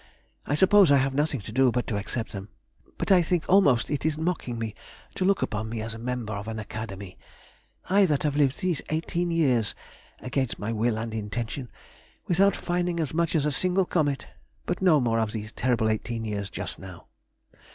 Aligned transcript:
I 0.47 0.55
suppose 0.55 0.89
I 0.91 0.97
have 0.97 1.13
nothing 1.13 1.41
to 1.41 1.51
do 1.51 1.69
but 1.69 1.85
to 1.85 1.97
accept 1.97 2.31
them. 2.31 2.49
But 2.97 3.11
I 3.11 3.21
think 3.21 3.47
almost 3.47 3.91
it 3.91 4.03
is 4.03 4.17
mocking 4.17 4.57
me 4.57 4.73
to 5.13 5.23
look 5.23 5.43
upon 5.43 5.69
me 5.69 5.79
as 5.83 5.93
a 5.93 5.99
Member 5.99 6.33
of 6.33 6.47
an 6.47 6.57
Academy; 6.57 7.19
I 7.87 8.07
that 8.07 8.23
have 8.23 8.35
lived 8.35 8.59
these 8.61 8.81
eighteen 8.89 9.29
years 9.29 9.75
(against 10.19 10.57
my 10.57 10.71
will 10.73 10.97
and 10.97 11.13
intention) 11.13 11.69
without 12.25 12.55
finding 12.55 12.99
as 12.99 13.13
much 13.13 13.35
as 13.35 13.45
a 13.45 13.51
single 13.51 13.85
comet. 13.85 14.25
But 14.65 14.81
no 14.81 14.99
more 14.99 15.19
of 15.19 15.33
these 15.33 15.51
terrible 15.51 15.87
eighteen 15.87 16.25
years 16.25 16.49
just 16.49 16.79
now.... 16.79 17.05